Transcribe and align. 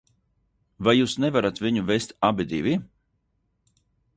Vai 0.87 0.95
jūs 0.95 1.13
nevarat 1.25 1.61
viņu 1.65 1.83
vest 1.91 2.15
abi 2.31 2.47
divi? 2.55 2.75